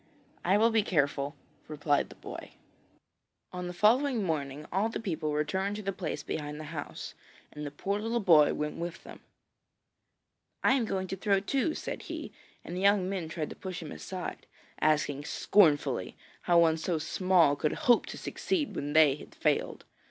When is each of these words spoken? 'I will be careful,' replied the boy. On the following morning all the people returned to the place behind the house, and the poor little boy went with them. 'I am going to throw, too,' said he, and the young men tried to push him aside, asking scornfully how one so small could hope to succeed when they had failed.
'I 0.43 0.57
will 0.57 0.69
be 0.71 0.81
careful,' 0.81 1.35
replied 1.67 2.09
the 2.09 2.15
boy. 2.15 2.53
On 3.53 3.67
the 3.67 3.71
following 3.71 4.23
morning 4.23 4.65
all 4.71 4.89
the 4.89 4.99
people 4.99 5.31
returned 5.31 5.75
to 5.75 5.83
the 5.83 5.93
place 5.93 6.23
behind 6.23 6.59
the 6.59 6.63
house, 6.73 7.13
and 7.53 7.67
the 7.67 7.69
poor 7.69 7.99
little 7.99 8.19
boy 8.19 8.51
went 8.55 8.77
with 8.79 9.03
them. 9.03 9.19
'I 10.63 10.71
am 10.73 10.85
going 10.85 11.05
to 11.09 11.15
throw, 11.15 11.39
too,' 11.39 11.75
said 11.75 12.01
he, 12.01 12.31
and 12.65 12.75
the 12.75 12.81
young 12.81 13.07
men 13.07 13.29
tried 13.29 13.51
to 13.51 13.55
push 13.55 13.83
him 13.83 13.91
aside, 13.91 14.47
asking 14.79 15.23
scornfully 15.25 16.17
how 16.49 16.57
one 16.57 16.77
so 16.77 16.97
small 16.97 17.55
could 17.55 17.73
hope 17.85 18.07
to 18.07 18.17
succeed 18.17 18.75
when 18.75 18.93
they 18.93 19.13
had 19.13 19.35
failed. 19.35 19.85